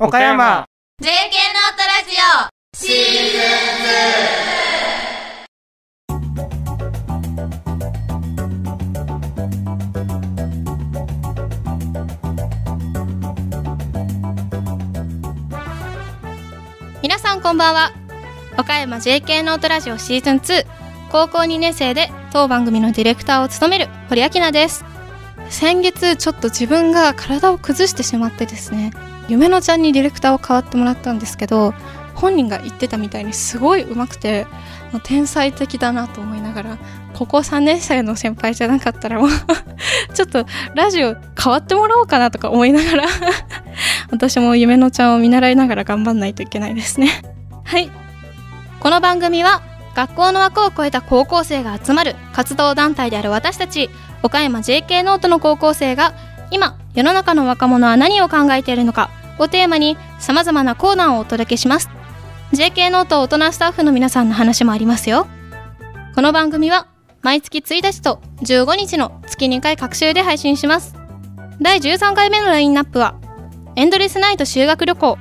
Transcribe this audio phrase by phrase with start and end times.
[0.00, 0.64] 岡山。
[1.02, 2.76] JK ノートラジオ。
[2.76, 2.96] シー
[3.32, 3.40] ズン
[17.02, 17.90] 皆さんこんばんは。
[18.56, 20.64] 岡山 JK ノートラジオシーズン2
[21.10, 24.84] 高校2年生で当番組のディレクターを務める堀明菜です。
[25.50, 28.92] 先月ちょっと自分が体を崩してしまってですね
[29.28, 31.74] 夢のちゃんにディレクターを代わってもらったんですけど
[32.14, 34.46] 本人が言ってたみたいにすごい上手くて
[35.04, 36.78] 天才的だなと思いながら
[37.14, 39.30] 高校3年生の先輩じゃなかったらもう
[40.14, 43.04] ちょっとラジオ変わってもらおうかなとか思いながら
[44.10, 47.22] 私も夢のちゃんを見習いながら頑張んないといけないですね。
[47.64, 47.90] はい。
[48.80, 49.62] この番組は
[49.98, 53.90] 学校の枠を超えた高校生が集まる活動団体である私たち
[54.22, 56.14] 岡山 JK ノートの高校生が
[56.52, 61.90] 今世の中の若者は何を考えているのかをテーマに様々なコーナーをお届けします
[62.52, 65.26] JK ノート大人スタッフの皆さんの話もありますよ。
[66.14, 66.88] この番組は
[67.20, 70.94] 毎月1日と15日の月2回隔週で配信します。
[71.60, 73.20] 第13回目のラインナップは
[73.76, 75.18] エンドレスナイト修学旅行。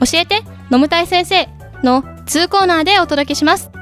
[0.00, 1.46] 教えて飲むたい先生
[1.82, 3.75] の2コーナーでお届けします。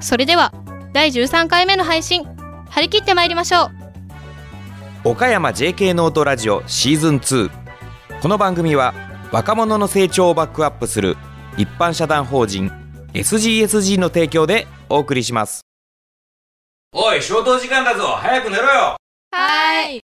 [0.00, 0.52] それでは
[0.92, 2.24] 第13回目の配信
[2.70, 3.64] 張り切ってまいりましょ
[5.04, 5.08] う。
[5.10, 7.50] 岡山 JK ノートラジオシーズン2
[8.20, 8.92] この番組は
[9.32, 11.16] 若者の成長をバックアップする
[11.56, 12.70] 一般社団法人
[13.14, 15.62] SGSG の提供でお送りします。
[16.92, 18.06] おい消灯時間だぞ。
[18.08, 18.68] 早く寝ろよ。
[18.70, 20.00] はーい。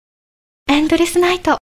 [0.69, 1.59] エンドレスナイト。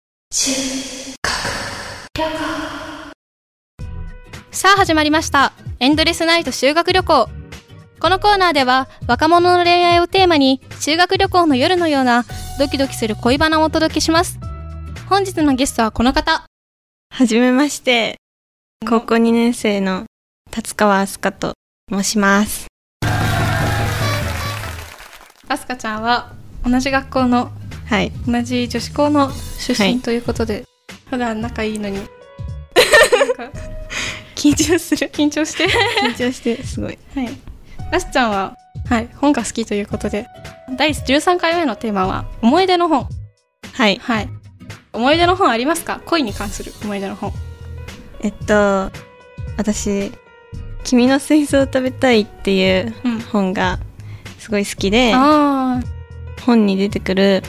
[4.50, 5.52] さあ始まりました。
[5.78, 7.28] エンドレスナイト修学旅行
[8.00, 12.24] このコーナーでは若者の恋愛をテーマに修学旅行の夜のような
[12.58, 14.40] ドキドキする恋バナをお届けします
[15.08, 16.46] 本日のゲストはこの方
[17.12, 18.16] はじめまして。
[18.88, 20.06] 高校2年生の
[20.50, 21.52] 達川飛鳥と
[21.90, 22.68] 申します。
[25.48, 26.32] あすかちゃんは
[26.64, 27.50] 同じ学校の
[27.86, 28.12] はい。
[28.26, 30.64] 同じ女子校の出はい身ということで、
[31.10, 31.98] 普段仲いいのに
[34.36, 35.10] 緊張する。
[35.12, 36.98] 緊張して緊張して、すごい。
[37.14, 37.49] はい。
[37.92, 38.56] あすちゃんは、
[38.88, 40.26] はい、本が好きということで、
[40.76, 43.08] 第13回目のテーマは、思い出の本。
[43.72, 43.96] はい。
[43.96, 44.28] はい。
[44.92, 46.00] 思い出の本ありますか？
[46.06, 47.32] 恋に関する思い出の本。
[48.20, 48.90] えっと、
[49.56, 50.12] 私、
[50.84, 53.20] 君の水槽を食べたいっていううん。
[53.20, 53.78] 本が
[54.38, 55.80] すごい好きで、あ
[56.44, 57.42] 本に出てくる。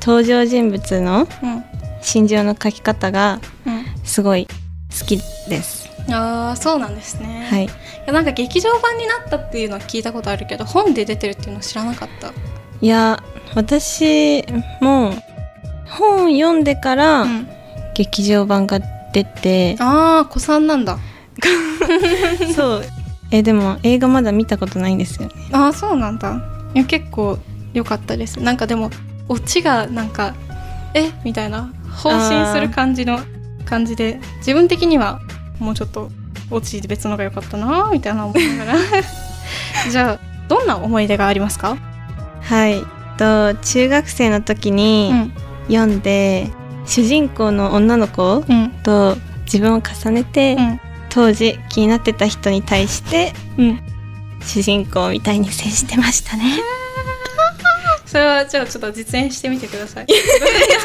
[0.00, 1.64] 登場人物のうん。
[2.02, 3.84] 心情の書き方がうん。
[4.04, 4.46] すごい
[4.98, 5.83] 好きです。
[6.10, 7.46] ああ、そうなんですね。。
[7.50, 7.68] はいい。
[8.06, 12.32] や、なんか劇場版になったっていうのは聞いたことあるけど、本で出てるっていうのは知らなかった。
[12.80, 13.22] いや、
[13.54, 14.44] 私
[14.80, 15.14] も
[15.86, 17.48] 本読んでからうん。
[17.94, 18.80] 劇場版が
[19.12, 20.98] 出て、ああ、子さんなんだ。
[22.54, 22.84] そう。
[23.30, 25.34] え、でも映画まだ見たことないんですよね。
[25.52, 26.36] ああ、そうなんだ。
[26.74, 27.38] いや、結構
[27.72, 28.40] 良かったです。
[28.40, 28.90] なんかでも、
[29.28, 30.34] オチがなんか、
[30.94, 31.10] え？
[31.24, 33.20] みたいな、放心する感じの
[33.64, 35.20] 感じで、自分的には
[35.58, 36.10] もうちょっと、
[36.50, 38.78] オチ別のが良かったなみたいな思いながら。
[39.90, 41.76] じゃあ、どんな思い出がありますか？
[42.42, 42.82] はい。
[43.16, 45.32] と中学生の時にうん。
[45.68, 46.50] 読んで、
[46.86, 48.70] 主人公の女の子うん。
[48.82, 50.80] と自分を重ねて、うん。
[51.08, 53.80] 当時気になってた人に対してうん。
[54.42, 56.44] 主人公みたいに接してましたね。
[58.04, 60.06] それは、じゃあちょっと実演してみてください。
[60.06, 60.16] ちょ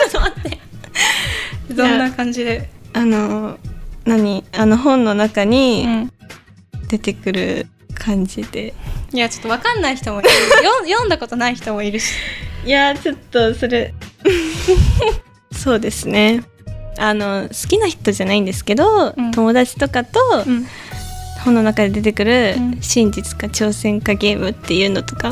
[0.08, 0.60] っと待って。
[1.74, 2.70] どんな感じで？
[2.94, 3.58] あの
[4.10, 6.12] 何あの本の中うにん。
[6.88, 8.74] 出てくる感じで。
[9.14, 10.30] いや、ちょっとわかんない人もいる。
[10.90, 12.14] 読んだことない人もいるし。
[12.66, 13.94] いやちょっとそれ
[15.56, 16.44] そうですね。
[16.98, 20.66] あの好きな人じゃないんですけど、うん友達とかと、うん。
[21.46, 25.32] 本の中で出てくるうん真実か挑戦かゲームっていうのとかを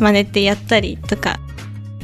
[0.00, 1.38] 真似てやったりとか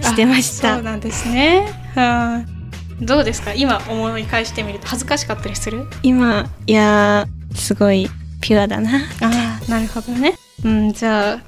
[0.00, 1.66] してましたあそうなんですね。
[1.94, 2.59] はい。
[3.00, 3.54] どうですか？
[3.54, 5.86] 今思い返してみると恥ずかしかったりする？
[6.02, 8.08] 今いやーすごい
[8.40, 8.90] ピュアだな
[9.22, 10.34] ああ、なるほどね。
[10.64, 11.40] うん、じゃあ、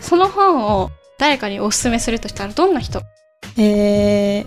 [0.00, 3.00] その本を誰かにおすすめするとしたらどんな人？
[3.58, 4.44] え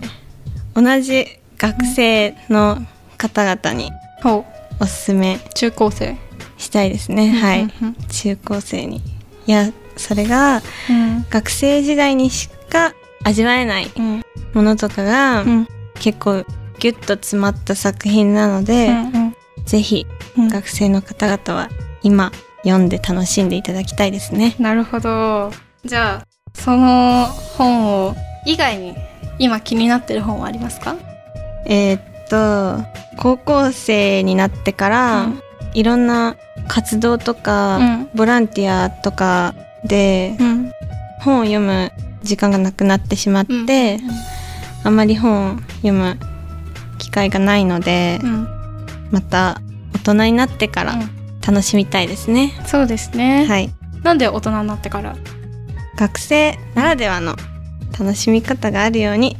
[0.74, 1.26] 同じ
[1.58, 2.78] 学生の
[3.16, 3.90] 方々に
[4.22, 4.44] ほ
[4.80, 5.54] おすすめう。
[5.54, 6.16] 中高生？
[6.58, 9.00] したいですね、はいうん中高生に
[9.46, 11.26] いやそれがうん。
[11.30, 12.92] 学生時代にしか
[13.24, 14.22] 味わえないうん。
[14.54, 15.68] ものとかが、うん。
[16.00, 16.44] 結構
[16.80, 19.36] ギュッと詰まった作品なので、うん。
[19.64, 20.06] ぜひ
[20.36, 20.48] うん。
[20.48, 21.68] 学生の方々は
[22.02, 22.32] 今
[22.64, 24.56] 読んで楽しんでいただきたいですね。
[24.58, 25.52] なるほど。
[25.84, 28.16] じゃあ、その本を
[28.46, 28.96] 以外に
[29.38, 30.96] 今気になってる本はありますか？
[31.66, 32.84] えーっと
[33.18, 35.42] 高校生になってから、うん。
[35.74, 36.36] いろんな
[36.66, 38.08] 活動とか、うん。
[38.14, 39.54] ボランティアとか
[39.84, 40.72] でうん。
[41.20, 41.92] 本を読む
[42.22, 44.00] 時間がなくなってしまって、
[44.90, 46.18] あまり本を読む
[46.98, 48.48] 機会がないので、うん。
[49.12, 49.60] また
[49.94, 51.10] 大人になってからうん。
[51.40, 52.52] 楽しみたいですね。
[52.66, 53.72] そうですね、はい。
[54.02, 55.16] なんで大人になってから？
[55.96, 57.36] 学生ならではの
[57.98, 59.36] 楽しみ方があるように、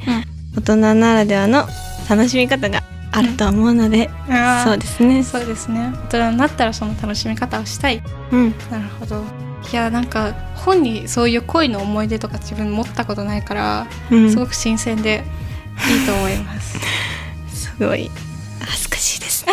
[0.56, 1.66] 大人ならではの
[2.08, 2.82] 楽しみ方が
[3.12, 4.08] あると思うので、
[4.64, 5.22] そうですね。
[5.24, 5.92] そうですね。
[6.10, 8.02] 大人になったらその楽しみ方をしたい。
[8.32, 8.54] うん。
[8.70, 9.24] なるほど。
[9.70, 14.30] いやなんか本にそういう恋の思い出とか自分持ったことないから、うん。
[14.30, 15.22] すごく新鮮で
[15.88, 16.78] いいと思います。
[17.54, 18.10] すごい。
[18.60, 19.46] 恥ずかしいです。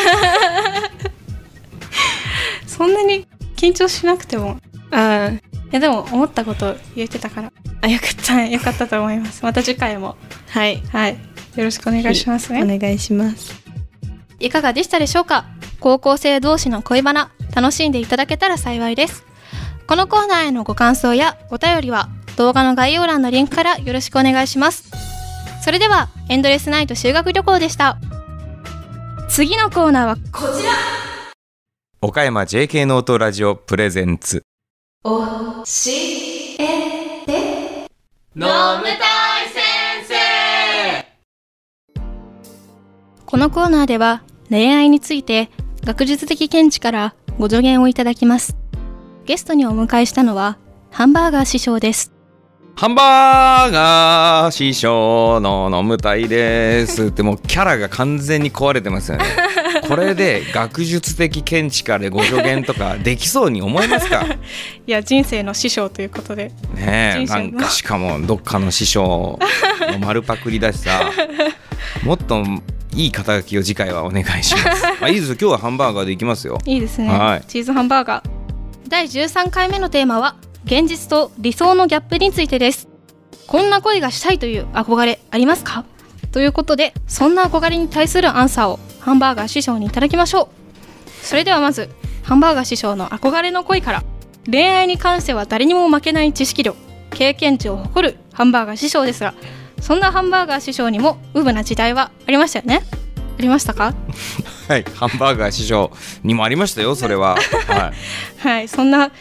[2.68, 4.58] そんなに緊張しなくても。
[4.92, 5.42] あい
[5.72, 7.52] やでも思ったこと言えてたから。
[7.82, 8.34] あ、よかった。
[8.36, 9.44] はいよかったと思います。
[9.44, 10.16] また次回も。
[10.50, 10.82] はい。
[10.92, 11.18] はい。
[11.56, 13.54] よろしくお願いしますね、お願いします。
[14.40, 15.46] いかがでしたでしょうか？
[15.80, 17.32] 高校生同士の恋バナ。
[17.56, 19.24] 楽しんでいただけたら幸いです。
[19.88, 24.92] このコーナーへのご感想やお便りは動画の概要欄のリンクからよろしくお願いします
[25.68, 27.98] それではエンドレスナイト修学旅行でした。
[29.28, 30.16] 次のコーナーは
[32.00, 34.44] 岡山 JK ノートラジオプレゼンツ。
[35.04, 35.66] の
[38.78, 38.88] むたい
[39.50, 39.58] 先
[40.08, 41.06] 生。
[43.26, 45.50] このコーナーでは恋愛について
[45.84, 48.56] 学術的見地からご助言をいただきます。
[49.26, 50.58] ゲストにお迎えしたのは
[50.92, 52.14] ハンバーガー師匠です
[52.80, 57.08] ハンバーガー師匠の飲むたいです。
[57.08, 59.26] ってもうキャラが完全に壊れてますよね。
[59.90, 64.28] これで学術的見地からご助言とかできそうに思いますか？
[64.86, 66.52] いや人生の師匠ということで。
[66.76, 69.40] ねえなんかしかもどっかの師匠
[69.92, 71.12] の丸パクリだしさ。
[72.06, 72.44] もっと
[72.94, 74.84] いい肩書きを次回はお願いします。
[75.02, 75.38] あいいですよ。
[75.42, 76.60] 今日はハンバーガーでいきますよ。
[76.64, 77.42] いいですね、はい。
[77.48, 78.30] チーズハンバーガー。
[78.88, 80.36] 第13回目のテーマは
[80.68, 82.88] 現実と理想のギャップについてです。
[83.48, 85.86] こんな恋がしたいという憧れありますか？
[86.32, 91.26] ということでそんな憧れに対するアンサーをハンバーガー師匠にいただきましょう。
[91.26, 91.90] それではまず
[92.24, 94.04] ハンバーガー師匠の憧れの恋から
[94.52, 96.76] 恋愛に関しては誰にも負けない知識量
[97.12, 99.34] 経験値を誇るハンバーガー師匠ですが
[99.82, 102.82] そんなハンバーガー師匠にもウブな時代はありましたよね？
[103.40, 103.94] ありましたか？
[104.68, 105.92] はいハンバーガー師匠
[106.24, 107.38] にもありましたよそれは。
[107.68, 107.94] は
[108.40, 109.12] はい、そんな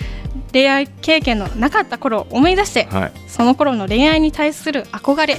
[0.57, 5.37] 恋愛経験のなかった頃を思い出してい、はい、その頃の恋愛に対する憧れ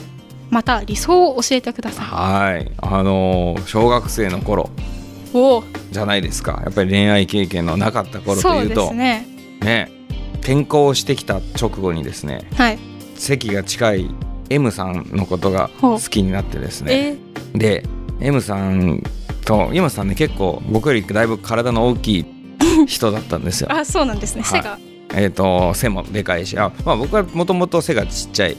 [0.51, 4.69] また理想を教えてくださはいあのー小学生の頃
[5.91, 9.25] じゃないですかやっぱり恋愛経験のなかった頃というとね。
[9.61, 9.91] ね
[10.41, 12.79] 転校してきた直後にですねはい。
[13.15, 14.15] 席が近い
[14.51, 17.17] M さんのことが好きになってですね
[17.55, 17.57] え？
[17.57, 17.83] で
[18.21, 19.01] M さん
[19.45, 22.25] と M さんね結構僕よりだいぶ体の大きい
[22.85, 23.73] 人だったんですよー。
[23.81, 24.43] あ、そうなんですね。
[24.43, 24.77] はい背が。
[25.13, 28.57] えっ、と背もでかいしあ、まあ、僕はもともと背がちっちゃい。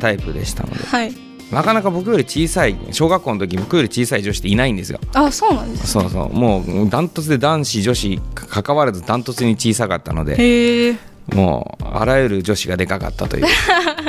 [0.00, 1.12] タイプでしたのではい。
[1.50, 5.00] なかなか僕より小さい小学校の時僕より小さい女子っていないんですよ。
[5.14, 5.88] あ、そうなんです。
[5.88, 10.96] そうそうもうダントツで男子女子か関わらずダントツに小さかったので。
[11.34, 13.46] もうあらゆる女子がでかかったという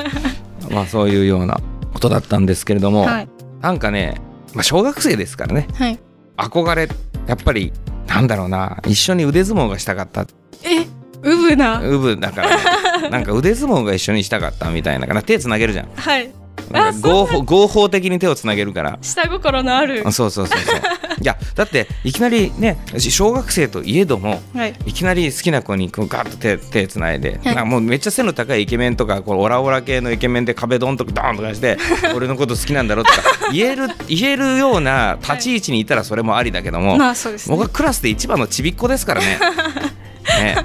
[0.73, 1.59] まあそういうような
[1.93, 3.29] ことだったんですけれども、はい。
[3.61, 4.15] なんかね、
[4.53, 5.99] まあ、小学生ですからねはい。
[6.37, 6.89] 憧れ
[7.27, 7.71] やっぱり
[8.07, 10.25] なんだろうな一緒に腕相撲がしたかった
[10.63, 10.85] え、
[11.23, 11.81] ウブな。
[11.81, 16.31] ウブだから、ね、なんか腕相撲が一緒にしたかったみたいなから手つなげるじゃんはい。
[16.69, 20.11] なんか合法合法的に手をつなげるから下心のあるあ。
[20.11, 20.79] そうそうそうそう
[21.21, 24.75] いやだっていきなりね小学生といえどもはい。
[24.85, 31.77] いきなり好きな子にこうガッと手手つないで、はいもうめっちゃ背の高いイケメンとかこうオラオラ系のイケメンで壁ドンとかドーンとかして
[32.15, 37.63] 俺のこと好きなんだろうとか言える言えるような立ち位置にいたらそれもありだけども、まあ、そうですね僕。
[37.63, 39.39] はクラスで一番のちびっ子ですからね。
[40.41, 40.55] ね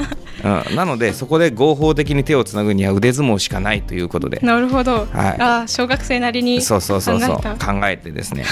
[0.44, 4.92] うん、なのでそこで合法的に手をつなぐには腕相撲しかないということで、なるほど。
[4.92, 5.06] はい
[5.40, 6.60] あー、小学生なりに。
[6.62, 7.48] そうそうそうそう考
[7.88, 8.44] えてですね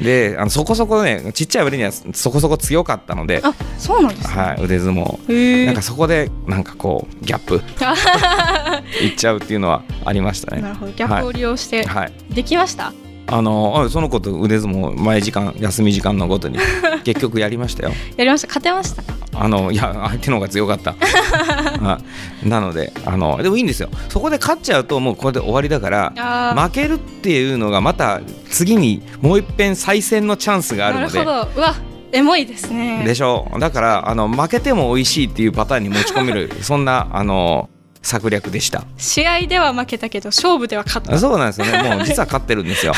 [0.00, 4.34] であのそこそこねちっちゃい割にはそこそこ強かったので、あ、そうなんですね。
[4.42, 5.82] はい、腕相撲なんか。
[5.82, 7.62] そこでなんかこうギャップ
[9.04, 10.60] いっちゃうっていうのはありましたね。
[10.62, 10.92] なるほど。
[10.92, 11.84] ギャップを利用して。
[11.86, 12.92] はい、できました？
[13.28, 16.58] あのあその子と腕相撲前時間休み時間のごとに
[17.02, 17.92] 結局やりましたよ。
[18.16, 18.46] やりました。
[18.48, 19.15] 勝てましたか？
[19.38, 20.94] あのいや相手の方が強かった。
[21.82, 21.98] あ
[22.44, 23.88] なのであのでもいいんですよ。
[24.08, 26.54] そこで勝っちゃうともうこれで終わりだから。
[26.56, 31.50] 負けるっていうのがまた次にもう一遍再戦のチャンスがあるのでなるほど。
[31.56, 31.74] うわ、
[32.12, 33.02] エモいですね。
[33.04, 37.68] でしょだからあの負けても美味しいっていうパターンに持ち込める そんなあの
[38.06, 38.84] 策略でした。
[38.96, 41.18] 試合では負けたけど勝負では勝った。
[41.18, 41.90] そうなんですよね。
[41.96, 42.92] もう実は勝ってるんですよ。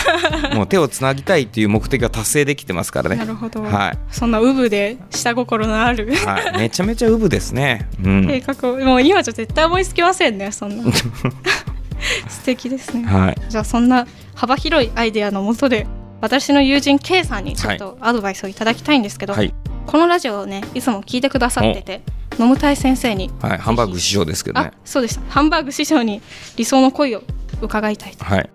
[0.55, 3.17] もう手をつなぎたいっていう目的が達成できてますからね。
[3.17, 6.15] なるほど、はい、そんなウブで下心のある。
[6.15, 8.27] はい、めちゃめちゃウブですね、うん。
[8.27, 8.69] 計画。
[8.71, 10.85] をもう今じゃ絶対思いつきませんねそんな。
[12.29, 13.05] 素敵ですね。
[13.07, 15.87] はい、じゃあそんな幅広いアイデアのもとで
[16.21, 19.55] 私の友人 K さんにちょっとアドバイスをいただきたいんですけど、はい。
[19.87, 22.03] このラジオをねいつも聞いてくださってて
[22.39, 23.31] 飲むたい先生に。
[23.41, 25.23] はい、ハンバーグ師匠ですけどあねそうでした。
[25.29, 26.23] ハンバーグ師匠に
[26.57, 27.23] 理想の恋を
[27.61, 28.25] 伺いたいと。
[28.25, 28.51] はい、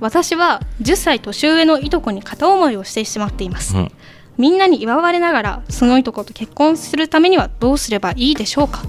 [0.00, 3.92] 私は10歳年上のいとこに片思いをしてしまっています、うん。
[4.38, 8.82] みんなに祝われながらそのいとこと結婚するためにはどうすればいいでしょうか？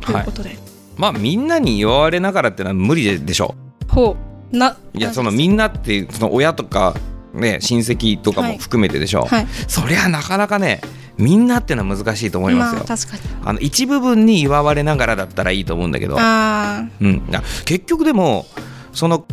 [0.00, 0.56] ということで、
[0.96, 3.54] まあみんなに祝われながらってのは無理でしょ
[3.88, 4.16] ほ
[4.52, 4.56] う。
[4.56, 6.94] ないいやそのみんなっていうその親とか
[7.34, 9.46] ね親戚とかも含めてでしょ、はい。
[9.68, 10.80] そりゃなかなかね
[11.18, 13.22] みんなってのは難しいと思いますよ、まあ確かに。
[13.44, 17.22] あの一部分に祝われながらだったらいいと思うんだけど、あうん、
[17.64, 18.46] 結局でも
[18.92, 19.26] その好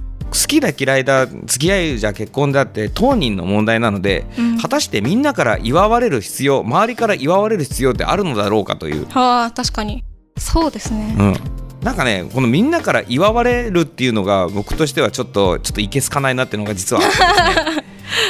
[0.48, 4.58] きだ嫌いだ付き合いじゃ結婚だって当人の問題なので、うん。
[4.60, 10.04] 果たしてみんなから祝われる必要周りから祝われる必要ってあるのだろうかという、あ確かに。
[10.40, 11.36] そうですね、うん、
[11.84, 17.24] なんかねこのみんなから祝われるっていうのが僕としてはちょっとちょっといけすかないなっていうのが実はあってで
[17.72, 17.79] すね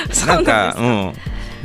[0.27, 0.75] なんか。
[0.77, 1.13] うん。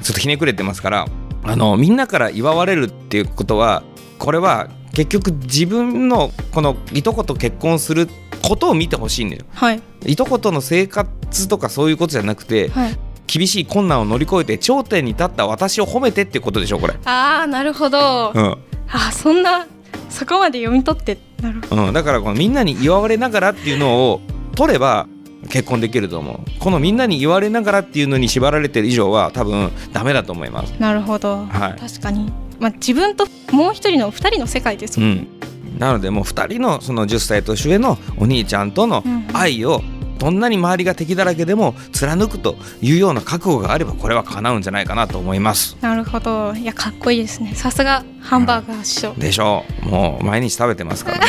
[0.02, 1.06] ちょっとひねくれてますから
[1.44, 3.82] あのみんなから祝われるっていうことは
[4.18, 8.08] これは結局自分のこのいとこと結婚する
[8.42, 9.44] ことを見てほしいんだよ。
[9.54, 9.80] はい。
[10.06, 12.98] いとことの生活とかそういうことじゃなくてはい。
[13.26, 18.42] 厳しい困難を乗り越えて頂点に立った私を褒めてっていうことでしょこれ、ああなるほど、うん。
[18.42, 19.66] あーそんな
[20.10, 21.86] そこまで読み取ってなるほど。
[21.86, 24.20] うん、だからこのみんなに祝われながらっていうのを
[24.54, 25.08] 取れば
[25.48, 26.38] 結婚できると思う。
[26.58, 30.72] このみんなに言われながらっていうのに縛られてる以上は多分ダメだと思います。
[30.78, 31.80] なるほど、はい。
[31.80, 35.78] 確かに、まあ、自分ともう一人の二人の世界ですもんうん。
[35.78, 39.26] なのでもう2人のその10歳年上のお兄ちゃんとのうん。
[39.32, 39.82] 愛を
[40.18, 45.76] どんなに周りが敵だらけでも貫くというような覚悟があればこれは叶うんじゃないかなと思います。
[45.80, 46.54] なるほど。
[46.54, 47.54] いやかっこいいですね。
[47.54, 49.88] さすがハンバーガー師匠、でしょう。
[49.88, 51.24] もう毎日食べてますからね。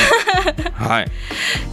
[0.74, 1.08] はい。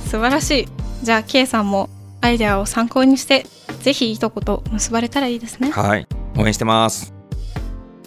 [0.07, 0.69] 素晴らしい。
[1.03, 1.91] じゃあ K さんも
[2.23, 3.45] アイデアを参考にして
[3.81, 5.71] ぜひいとこと結ばれたらいいですね。
[5.71, 6.07] はい。
[6.39, 7.13] 応援してます。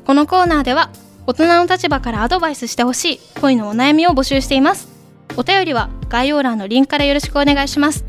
[0.05, 0.89] このコーナーでは
[1.27, 4.87] 大人の立場からアドバイスしてほしい恋のお悩みを募集しています。
[5.37, 8.05] お便りは概要欄のリンクからよろしくお願いします。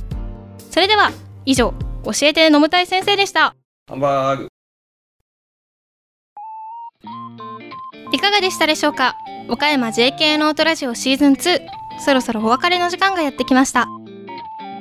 [0.71, 1.11] それでは
[1.45, 3.55] 以上教えて飲むたい先生でした。
[3.89, 4.49] ハンバーグ。
[8.13, 9.17] いかがでしたでしょうか？
[9.49, 11.61] 岡山 JK ノートラジオシーズン2
[12.01, 13.87] そろそろお別れの時間がやってきました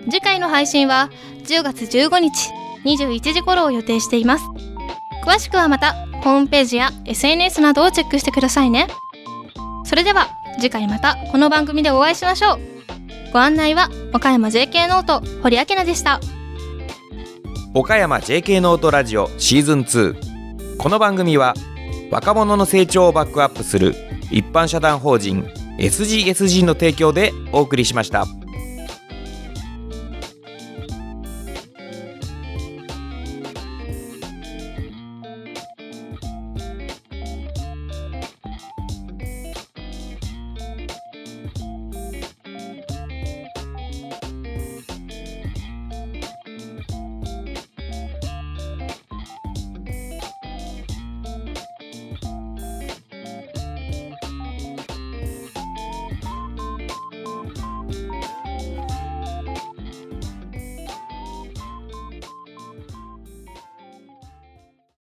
[0.06, 1.10] 次回の配信は
[1.46, 2.52] 10月15日
[2.86, 4.46] 21時頃を予定しています。
[5.26, 5.94] 詳しくはまた
[6.24, 8.88] ホームページや SNS などをチェックしてくださいね。
[9.84, 12.60] それでは次回またこの番組でお会いしましょう。
[13.34, 16.20] ご案内は岡山 JK ノート堀明菜でした。
[17.74, 21.54] 岡山 JK ノートラジオシーズン2この番組は
[22.10, 23.96] 若者の成長をバックアップする
[24.32, 25.44] 一般社団法人
[25.78, 28.26] SGSG の提供でお送りしました。